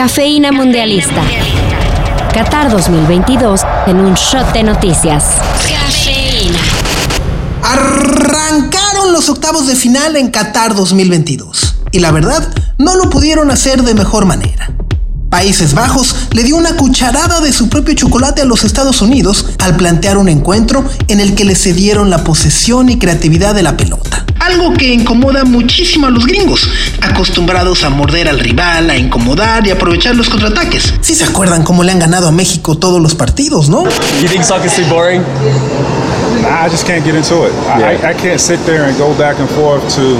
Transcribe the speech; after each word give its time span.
Cafeína 0.00 0.50
Mundialista. 0.50 1.22
Qatar 2.32 2.70
2022 2.70 3.60
en 3.86 3.96
un 4.00 4.14
shot 4.14 4.50
de 4.54 4.62
noticias. 4.62 5.24
Cafeína. 5.68 6.58
Arrancaron 7.62 9.12
los 9.12 9.28
octavos 9.28 9.66
de 9.66 9.76
final 9.76 10.16
en 10.16 10.30
Qatar 10.30 10.74
2022. 10.74 11.74
Y 11.92 11.98
la 11.98 12.12
verdad, 12.12 12.48
no 12.78 12.96
lo 12.96 13.10
pudieron 13.10 13.50
hacer 13.50 13.82
de 13.82 13.92
mejor 13.92 14.24
manera. 14.24 14.72
Países 15.28 15.74
Bajos 15.74 16.16
le 16.32 16.44
dio 16.44 16.56
una 16.56 16.78
cucharada 16.78 17.42
de 17.42 17.52
su 17.52 17.68
propio 17.68 17.92
chocolate 17.92 18.40
a 18.40 18.46
los 18.46 18.64
Estados 18.64 19.02
Unidos 19.02 19.50
al 19.58 19.76
plantear 19.76 20.16
un 20.16 20.30
encuentro 20.30 20.82
en 21.08 21.20
el 21.20 21.34
que 21.34 21.44
le 21.44 21.54
cedieron 21.54 22.08
la 22.08 22.24
posesión 22.24 22.88
y 22.88 22.98
creatividad 22.98 23.54
de 23.54 23.64
la 23.64 23.76
pelota. 23.76 24.19
Algo 24.50 24.72
que 24.74 24.92
incomoda 24.92 25.44
muchísimo 25.44 26.08
a 26.08 26.10
los 26.10 26.26
gringos, 26.26 26.68
acostumbrados 27.00 27.84
a 27.84 27.90
morder 27.90 28.28
al 28.28 28.40
rival, 28.40 28.90
a 28.90 28.96
incomodar 28.96 29.64
y 29.64 29.70
aprovechar 29.70 30.16
los 30.16 30.28
contraataques. 30.28 30.92
Si 31.00 31.14
se 31.14 31.22
acuerdan 31.24 31.62
cómo 31.62 31.84
le 31.84 31.92
han 31.92 32.00
ganado 32.00 32.26
a 32.26 32.32
México 32.32 32.76
todos 32.76 33.00
los 33.00 33.14
partidos, 33.14 33.68
¿no? 33.68 33.84
You 34.20 34.28
think 34.28 34.42
soccer's 34.42 34.74
too 34.74 34.84
boring? 34.92 35.22
I 36.44 36.68
just 36.68 36.84
can't 36.84 37.04
get 37.04 37.14
into 37.14 37.46
it. 37.46 37.52
I, 37.68 37.94
I 38.10 38.14
can't 38.14 38.40
sit 38.40 38.58
there 38.66 38.84
and 38.88 38.98
go 38.98 39.14
back 39.16 39.38
and 39.38 39.48
forth 39.50 39.88
to 39.94 40.18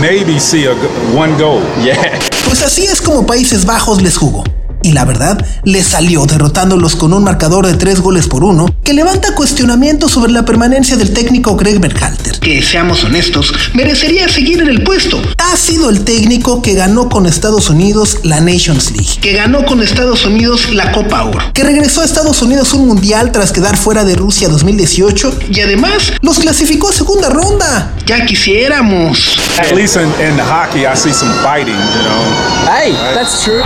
maybe 0.00 0.40
see 0.40 0.66
a, 0.66 0.74
one 1.16 1.36
goal. 1.38 1.62
Yeah. 1.84 2.18
Pues 2.46 2.62
así 2.62 2.84
es 2.84 3.00
como 3.00 3.24
Países 3.24 3.64
Bajos 3.64 4.02
les 4.02 4.16
jugó. 4.16 4.42
Y 4.84 4.92
la 4.92 5.06
verdad, 5.06 5.42
les 5.62 5.86
salió 5.86 6.26
derrotándolos 6.26 6.94
con 6.94 7.14
un 7.14 7.24
marcador 7.24 7.66
de 7.66 7.72
tres 7.72 8.00
goles 8.00 8.28
por 8.28 8.44
uno 8.44 8.66
que 8.84 8.92
levanta 8.92 9.34
cuestionamientos 9.34 10.12
sobre 10.12 10.30
la 10.30 10.44
permanencia 10.44 10.98
del 10.98 11.14
técnico 11.14 11.56
Greg 11.56 11.80
Berhalter, 11.80 12.38
que 12.38 12.62
seamos 12.62 13.02
honestos, 13.02 13.50
merecería 13.72 14.28
seguir 14.28 14.60
en 14.60 14.68
el 14.68 14.84
puesto. 14.84 15.22
Ha 15.38 15.56
sido 15.56 15.88
el 15.88 16.04
técnico 16.04 16.60
que 16.60 16.74
ganó 16.74 17.08
con 17.08 17.24
Estados 17.24 17.70
Unidos 17.70 18.18
la 18.24 18.42
Nations 18.42 18.90
League, 18.90 19.20
que 19.22 19.32
ganó 19.32 19.64
con 19.64 19.82
Estados 19.82 20.26
Unidos 20.26 20.74
la 20.74 20.92
Copa 20.92 21.24
Oro, 21.24 21.38
que 21.54 21.64
regresó 21.64 22.02
a 22.02 22.04
Estados 22.04 22.42
Unidos 22.42 22.74
un 22.74 22.86
mundial 22.86 23.32
tras 23.32 23.52
quedar 23.52 23.78
fuera 23.78 24.04
de 24.04 24.16
Rusia 24.16 24.50
2018 24.50 25.38
y 25.50 25.60
además 25.60 26.12
los 26.20 26.38
clasificó 26.40 26.90
a 26.90 26.92
segunda 26.92 27.30
ronda. 27.30 27.94
Ya 28.04 28.26
quisiéramos. 28.26 29.38
At 29.58 29.72
least 29.74 29.96
in, 29.96 30.02
in 30.02 30.38
hockey, 30.38 30.84
I 30.84 30.94
see 30.94 31.14
some 31.14 31.32
fighting, 31.42 31.72
you 31.72 32.02
know. 32.02 32.68
Hey, 32.68 32.92
that's 33.14 33.44
true. 33.44 33.62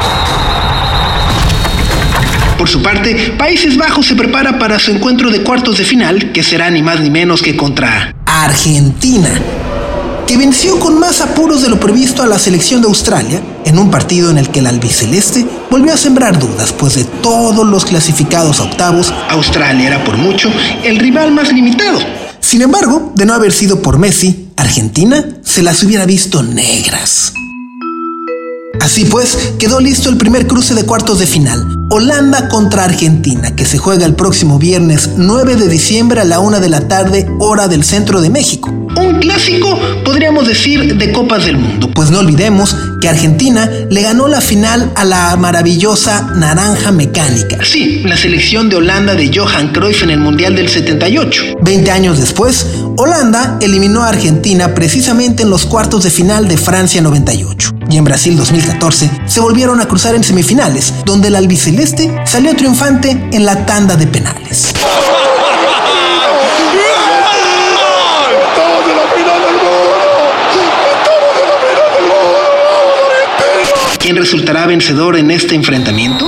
Por 2.58 2.68
su 2.68 2.82
parte, 2.82 3.34
Países 3.38 3.76
Bajos 3.76 4.06
se 4.06 4.16
prepara 4.16 4.58
para 4.58 4.80
su 4.80 4.90
encuentro 4.90 5.30
de 5.30 5.44
cuartos 5.44 5.78
de 5.78 5.84
final, 5.84 6.32
que 6.32 6.42
será 6.42 6.68
ni 6.70 6.82
más 6.82 6.98
ni 6.98 7.08
menos 7.08 7.40
que 7.40 7.56
contra 7.56 8.12
Argentina, 8.26 9.30
que 10.26 10.36
venció 10.36 10.80
con 10.80 10.98
más 10.98 11.20
apuros 11.20 11.62
de 11.62 11.68
lo 11.68 11.78
previsto 11.78 12.20
a 12.20 12.26
la 12.26 12.36
selección 12.36 12.82
de 12.82 12.88
Australia, 12.88 13.40
en 13.64 13.78
un 13.78 13.92
partido 13.92 14.28
en 14.30 14.38
el 14.38 14.50
que 14.50 14.58
el 14.58 14.66
albiceleste 14.66 15.46
volvió 15.70 15.94
a 15.94 15.96
sembrar 15.96 16.40
dudas, 16.40 16.72
pues 16.72 16.96
de 16.96 17.04
todos 17.04 17.64
los 17.64 17.84
clasificados 17.84 18.58
a 18.58 18.64
octavos, 18.64 19.14
Australia 19.30 19.86
era 19.86 20.04
por 20.04 20.16
mucho 20.16 20.50
el 20.82 20.98
rival 20.98 21.30
más 21.30 21.52
limitado. 21.52 22.00
Sin 22.40 22.62
embargo, 22.62 23.12
de 23.14 23.24
no 23.24 23.34
haber 23.34 23.52
sido 23.52 23.80
por 23.82 23.98
Messi, 23.98 24.48
Argentina 24.56 25.24
se 25.44 25.62
las 25.62 25.84
hubiera 25.84 26.06
visto 26.06 26.42
negras. 26.42 27.34
Así 28.88 29.04
pues, 29.04 29.36
quedó 29.58 29.80
listo 29.80 30.08
el 30.08 30.16
primer 30.16 30.46
cruce 30.46 30.74
de 30.74 30.86
cuartos 30.86 31.18
de 31.18 31.26
final, 31.26 31.86
Holanda 31.90 32.48
contra 32.48 32.84
Argentina, 32.84 33.54
que 33.54 33.66
se 33.66 33.76
juega 33.76 34.06
el 34.06 34.14
próximo 34.14 34.58
viernes 34.58 35.10
9 35.14 35.56
de 35.56 35.68
diciembre 35.68 36.22
a 36.22 36.24
la 36.24 36.40
1 36.40 36.58
de 36.58 36.70
la 36.70 36.88
tarde, 36.88 37.28
hora 37.38 37.68
del 37.68 37.84
centro 37.84 38.22
de 38.22 38.30
México. 38.30 38.70
Un 38.70 39.18
clásico, 39.20 39.78
podríamos 40.06 40.48
decir, 40.48 40.96
de 40.96 41.12
Copas 41.12 41.44
del 41.44 41.58
Mundo, 41.58 41.90
pues 41.94 42.10
no 42.10 42.20
olvidemos 42.20 42.74
que 43.02 43.10
Argentina 43.10 43.70
le 43.90 44.00
ganó 44.00 44.26
la 44.26 44.40
final 44.40 44.90
a 44.94 45.04
la 45.04 45.36
maravillosa 45.36 46.32
Naranja 46.34 46.90
Mecánica. 46.90 47.62
Sí, 47.66 48.00
la 48.04 48.16
selección 48.16 48.70
de 48.70 48.76
Holanda 48.76 49.14
de 49.14 49.30
Johan 49.32 49.68
Cruyff 49.74 50.02
en 50.02 50.10
el 50.10 50.20
Mundial 50.20 50.56
del 50.56 50.70
78. 50.70 51.42
Veinte 51.60 51.90
años 51.90 52.18
después, 52.18 52.66
Holanda 52.96 53.58
eliminó 53.60 54.00
a 54.00 54.08
Argentina 54.08 54.74
precisamente 54.74 55.42
en 55.42 55.50
los 55.50 55.66
cuartos 55.66 56.04
de 56.04 56.10
final 56.10 56.48
de 56.48 56.56
Francia 56.56 57.02
98. 57.02 57.77
Y 57.90 57.96
en 57.96 58.04
Brasil 58.04 58.36
2014 58.36 59.10
se 59.26 59.40
volvieron 59.40 59.80
a 59.80 59.86
cruzar 59.86 60.14
en 60.14 60.22
semifinales, 60.22 60.92
donde 61.06 61.28
el 61.28 61.36
albiceleste 61.36 62.14
salió 62.26 62.54
triunfante 62.54 63.10
en 63.32 63.44
la 63.46 63.64
tanda 63.64 63.96
de 63.96 64.06
penales. 64.06 64.74
¿Quién 73.98 74.16
resultará 74.16 74.66
vencedor 74.66 75.16
en 75.16 75.30
este 75.30 75.54
enfrentamiento? 75.54 76.26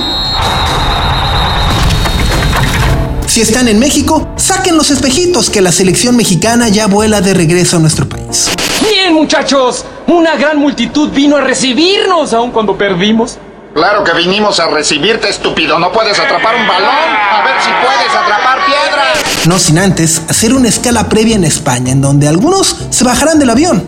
Si 3.27 3.39
están 3.41 3.67
en 3.67 3.79
México, 3.79 4.33
saquen 4.35 4.75
los 4.75 4.91
espejitos 4.91 5.49
que 5.49 5.61
la 5.61 5.71
selección 5.71 6.15
mexicana 6.17 6.69
ya 6.69 6.87
vuela 6.87 7.21
de 7.21 7.33
regreso 7.33 7.77
a 7.77 7.79
nuestro 7.79 8.09
país. 8.09 8.49
Bien, 8.81 9.13
muchachos, 9.13 9.85
una 10.07 10.35
gran 10.35 10.57
multitud 10.57 11.09
vino 11.09 11.37
a 11.37 11.41
recibirnos 11.41 12.33
aun 12.33 12.51
cuando 12.51 12.77
perdimos. 12.77 13.37
Claro 13.73 14.03
que 14.03 14.13
vinimos 14.13 14.59
a 14.59 14.67
recibirte, 14.67 15.29
estúpido. 15.29 15.79
No 15.79 15.91
puedes 15.91 16.19
atrapar 16.19 16.55
un 16.55 16.67
balón. 16.67 16.89
A 16.89 17.41
ver 17.45 17.55
si 17.61 17.69
puedes 17.69 18.13
atrapar 18.13 18.65
piedras. 18.65 19.47
No 19.47 19.57
sin 19.59 19.79
antes 19.79 20.23
hacer 20.27 20.53
una 20.53 20.67
escala 20.67 21.07
previa 21.07 21.35
en 21.35 21.45
España, 21.45 21.93
en 21.93 22.01
donde 22.01 22.27
algunos 22.27 22.75
se 22.89 23.03
bajarán 23.03 23.39
del 23.39 23.49
avión. 23.49 23.87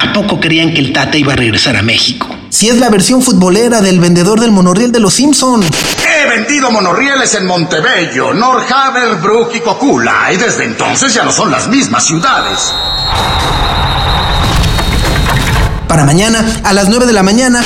¿A 0.00 0.12
poco 0.12 0.40
creían 0.40 0.72
que 0.72 0.80
el 0.80 0.92
Tata 0.92 1.16
iba 1.16 1.34
a 1.34 1.36
regresar 1.36 1.76
a 1.76 1.82
México? 1.82 2.26
Si 2.48 2.68
es 2.68 2.78
la 2.78 2.90
versión 2.90 3.22
futbolera 3.22 3.80
del 3.80 4.00
vendedor 4.00 4.40
del 4.40 4.50
monorriel 4.50 4.92
de 4.92 5.00
los 5.00 5.14
Simpson. 5.14 5.62
He 5.62 6.28
vendido 6.28 6.70
monorrieles 6.70 7.34
en 7.34 7.46
Montebello, 7.46 8.32
Norhaver, 8.34 9.16
Brook 9.16 9.50
y 9.54 9.60
Cocula, 9.60 10.32
y 10.32 10.36
desde 10.36 10.64
entonces 10.64 11.14
ya 11.14 11.22
no 11.24 11.32
son 11.32 11.50
las 11.50 11.68
mismas 11.68 12.04
ciudades. 12.04 12.72
Para 15.92 16.06
mañana, 16.06 16.42
a 16.64 16.72
las 16.72 16.88
9 16.88 17.04
de 17.04 17.12
la 17.12 17.22
mañana, 17.22 17.62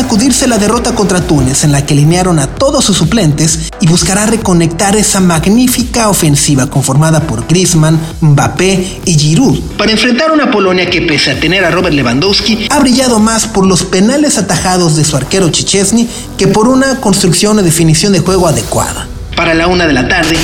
sacudirse 0.00 0.48
la 0.48 0.56
derrota 0.56 0.94
contra 0.94 1.20
Túnez, 1.20 1.62
en 1.62 1.72
la 1.72 1.84
que 1.84 1.92
alinearon 1.92 2.38
a 2.38 2.46
todos 2.46 2.82
sus 2.86 2.96
suplentes, 2.96 3.70
y 3.80 3.86
buscará 3.86 4.24
reconectar 4.24 4.96
esa 4.96 5.20
magnífica 5.20 6.08
ofensiva 6.08 6.68
conformada 6.68 7.20
por 7.20 7.46
Griezmann, 7.46 8.00
Mbappé 8.22 9.02
y 9.04 9.14
Giroud, 9.18 9.60
para 9.76 9.92
enfrentar 9.92 10.32
una 10.32 10.50
Polonia 10.50 10.88
que, 10.88 11.02
pese 11.02 11.32
a 11.32 11.38
tener 11.38 11.66
a 11.66 11.70
Robert 11.70 11.94
Lewandowski, 11.94 12.66
ha 12.70 12.80
brillado 12.80 13.18
más 13.18 13.46
por 13.46 13.66
los 13.66 13.82
penales 13.82 14.38
atajados 14.38 14.96
de 14.96 15.04
su 15.04 15.18
arquero 15.18 15.50
Chichesny 15.50 16.08
que 16.38 16.48
por 16.48 16.66
una 16.66 16.98
construcción 17.02 17.58
o 17.58 17.62
definición 17.62 18.14
de 18.14 18.20
juego 18.20 18.48
adecuada. 18.48 19.06
Para 19.36 19.52
la 19.52 19.66
una 19.66 19.86
de 19.86 19.92
la 19.92 20.08
tarde, 20.08 20.36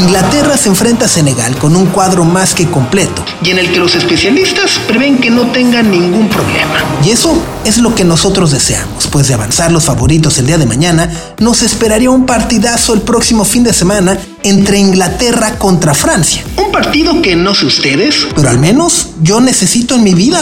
Inglaterra 0.00 0.56
se 0.56 0.70
enfrenta 0.70 1.04
a 1.04 1.08
Senegal 1.08 1.58
con 1.58 1.76
un 1.76 1.86
cuadro 1.86 2.24
más 2.24 2.54
que 2.54 2.66
completo 2.70 3.22
y 3.44 3.50
en 3.50 3.58
el 3.58 3.70
que 3.70 3.78
los 3.78 3.94
especialistas 3.94 4.80
prevén 4.88 5.18
que 5.18 5.30
no 5.30 5.52
tengan 5.52 5.90
ningún 5.90 6.26
problema. 6.30 6.74
Y 7.04 7.10
eso 7.10 7.36
es 7.66 7.76
lo 7.76 7.94
que 7.94 8.04
nosotros 8.04 8.50
deseamos, 8.50 9.08
pues 9.08 9.28
de 9.28 9.34
avanzar 9.34 9.70
los 9.70 9.84
favoritos 9.84 10.38
el 10.38 10.46
día 10.46 10.56
de 10.56 10.64
mañana, 10.64 11.10
nos 11.38 11.60
esperaría 11.60 12.10
un 12.10 12.24
partidazo 12.24 12.94
el 12.94 13.02
próximo 13.02 13.44
fin 13.44 13.62
de 13.62 13.74
semana 13.74 14.18
entre 14.42 14.78
Inglaterra 14.78 15.58
contra 15.58 15.92
Francia. 15.92 16.44
Un 16.56 16.72
partido 16.72 17.20
que 17.20 17.36
no 17.36 17.54
sé 17.54 17.66
ustedes, 17.66 18.26
pero 18.34 18.48
al 18.48 18.58
menos 18.58 19.10
yo 19.20 19.42
necesito 19.42 19.96
en 19.96 20.02
mi 20.02 20.14
vida. 20.14 20.40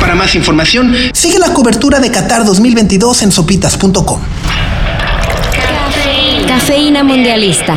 Para 0.00 0.14
más 0.14 0.34
información, 0.34 0.94
sigue 1.12 1.38
la 1.38 1.52
cobertura 1.52 2.00
de 2.00 2.10
Qatar 2.10 2.46
2022 2.46 3.22
en 3.22 3.32
sopitas.com. 3.32 4.20
Cafeína 6.54 7.02
Mundialista. 7.02 7.74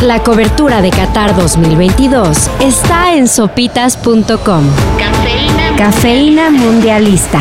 La 0.00 0.20
cobertura 0.20 0.80
de 0.80 0.88
Qatar 0.88 1.36
2022 1.36 2.50
está 2.60 3.14
en 3.14 3.28
sopitas.com. 3.28 4.64
Cafeína 5.76 6.50
Mundialista. 6.50 7.40